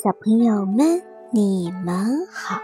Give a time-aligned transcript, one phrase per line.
[0.00, 2.60] 小朋友们，你们好！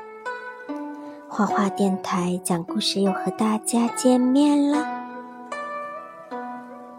[1.28, 4.86] 花花电台讲故事又和大家见面了。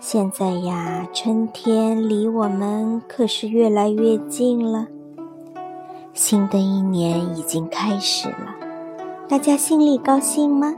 [0.01, 4.87] 现在呀，春天离我们可是越来越近了。
[6.11, 8.55] 新的一年已经开始了，
[9.29, 10.75] 大家心里高兴吗？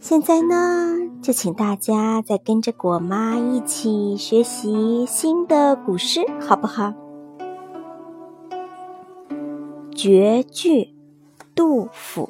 [0.00, 6.94] 现在呢，就请大家再跟着果妈一起学习新的古诗，好不好？
[9.96, 10.94] 绝句，
[11.54, 12.28] 杜甫。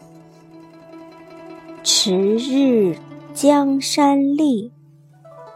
[1.82, 2.96] 迟日
[3.34, 4.70] 江山丽，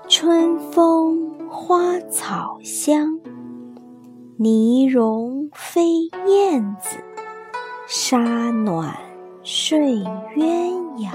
[0.08, 3.16] 春风花草香。
[4.38, 6.96] 泥融飞燕子，
[7.86, 8.92] 沙暖
[9.44, 9.94] 睡
[10.34, 11.12] 鸳鸯。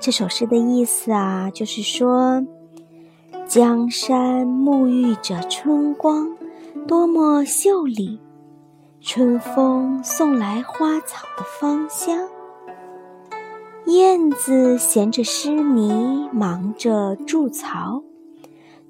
[0.00, 2.44] 这首诗的意思啊，就是说，
[3.46, 6.36] 江山沐浴着春光，
[6.88, 8.18] 多么秀丽。
[9.08, 12.28] 春风送来花草的芳香，
[13.86, 18.02] 燕子衔着湿泥忙着筑巢，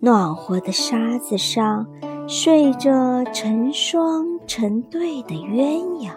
[0.00, 1.87] 暖和的沙子上
[2.27, 6.11] 睡着成双成对的鸳鸯。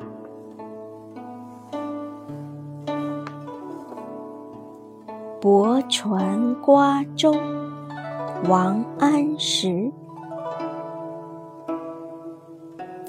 [5.42, 7.36] 泊船瓜洲，
[8.48, 9.92] 王安石。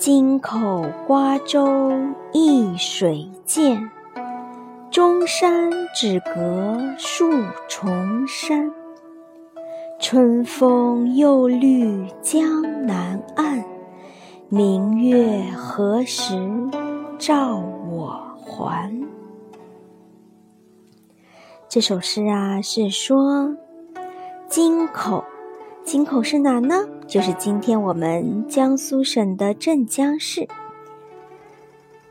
[0.01, 1.93] 京口瓜洲
[2.33, 3.91] 一水间，
[4.91, 7.31] 钟山只隔数
[7.69, 8.73] 重山。
[9.99, 13.63] 春风又绿江南岸，
[14.49, 16.35] 明月何时
[17.19, 18.91] 照我还？
[21.69, 23.55] 这首诗啊，是说
[24.49, 25.23] 京口。
[25.85, 26.89] 京口是哪呢？
[27.11, 30.47] 就是今天我们江苏省的镇江市。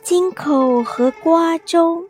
[0.04, 2.04] 京口和瓜州，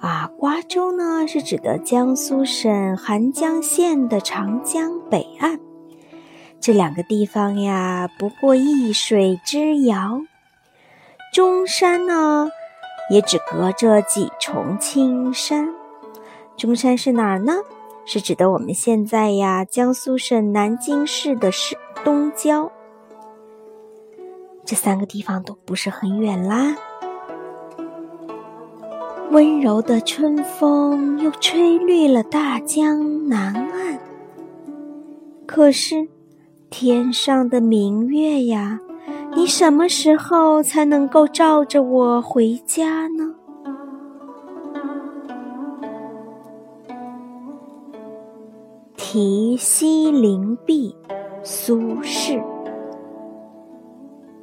[0.00, 5.60] 啊，瓜州呢是指的江苏省涵江县的长江北岸。
[6.58, 10.22] 这两个地方呀，不过一水之遥。
[11.32, 12.50] 中山呢，
[13.10, 15.72] 也只隔着几重青山。
[16.56, 17.58] 中山是哪儿呢？
[18.04, 22.70] 是指的我们现在呀，江苏省南京市的市东郊，
[24.64, 26.76] 这三个地方都不是很远啦。
[29.30, 33.98] 温柔的春风又吹绿了大江南岸，
[35.46, 36.08] 可是
[36.70, 38.80] 天上的明月呀，
[39.34, 43.34] 你什么时候才能够照着我回家呢？
[48.96, 50.94] 题西林壁，
[51.50, 52.44] 苏轼。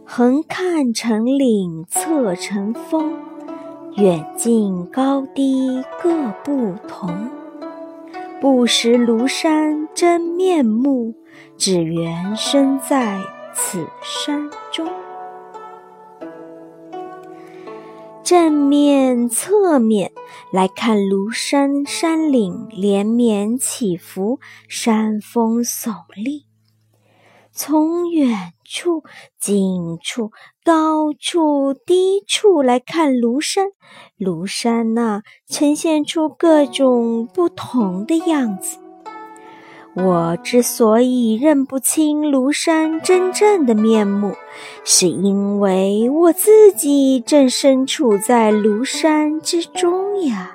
[0.03, 3.13] 横看成岭侧成峰，
[3.95, 7.29] 远近高低各不同。
[8.41, 11.13] 不识庐山真面目，
[11.57, 13.21] 只缘身在
[13.53, 14.89] 此山中。
[18.23, 20.11] 正面、侧面
[20.51, 26.44] 来看庐山山岭连绵起伏，山峰耸立；
[27.57, 29.03] 从远处、
[29.39, 30.31] 近处、
[30.65, 33.67] 高处、低处来看庐山，
[34.19, 38.77] 庐山呐呈现出各种不同的样子。
[39.95, 44.35] 我之所以认不清庐山真正的面目，
[44.83, 50.54] 是因为我自己正身处在庐山之中呀。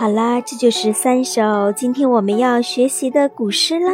[0.00, 3.92] 好啦，这就是三首今天我们要学习的古诗啦，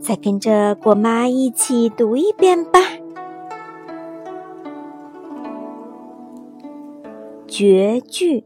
[0.00, 2.80] 再跟着果妈一起读一遍吧。
[7.46, 8.42] 绝句。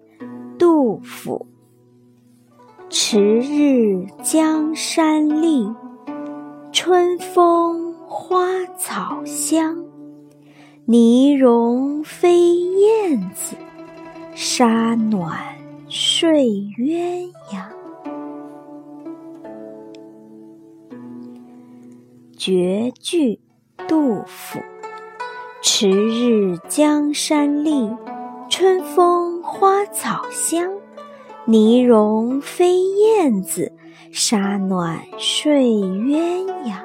[0.58, 1.46] 杜甫：
[2.90, 5.66] 迟日江山丽，
[6.72, 8.44] 春风花
[8.76, 9.82] 草香。
[10.84, 13.56] 泥融飞燕子，
[14.34, 15.32] 沙暖
[15.94, 16.46] 睡
[16.78, 17.66] 鸳鸯。
[22.34, 23.38] 绝句，
[23.86, 24.58] 杜甫：
[25.60, 27.90] 迟日江山丽，
[28.48, 29.42] 春风。
[29.42, 30.72] 花草香，
[31.44, 33.70] 泥融飞燕子，
[34.10, 36.80] 沙暖睡鸳鸯。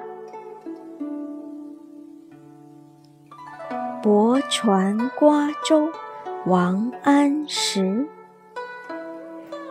[4.03, 5.89] 泊船瓜洲，
[6.45, 8.05] 王安石。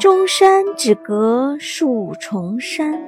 [0.00, 2.98] 中山只隔数重山。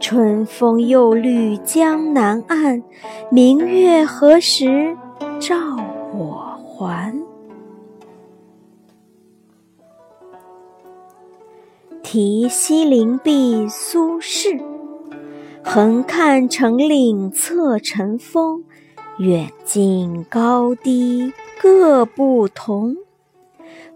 [0.00, 2.82] 春风又绿江南岸，
[3.30, 4.96] 明月何时
[5.38, 5.54] 照
[6.14, 7.14] 我还？
[12.02, 14.58] 题西林壁，苏轼。
[15.62, 18.64] 横看成岭侧成峰，
[19.18, 21.30] 远近高低
[21.60, 22.96] 各不同。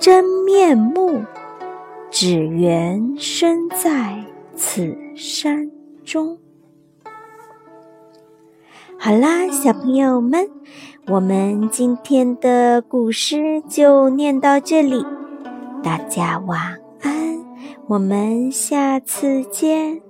[0.00, 1.22] 真面目，
[2.10, 4.24] 只缘身在
[4.56, 5.70] 此山
[6.02, 6.38] 中。
[8.98, 10.48] 好啦，小朋友们，
[11.06, 15.04] 我们今天的故事就念到这里，
[15.82, 17.44] 大家晚安，
[17.86, 20.00] 我们下次见。